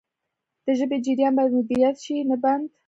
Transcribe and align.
د 0.65 0.67
ژبې 0.79 0.97
جریان 1.05 1.33
باید 1.37 1.55
مدیریت 1.57 1.95
شي 2.05 2.15
نه 2.31 2.37
بند. 2.43 2.67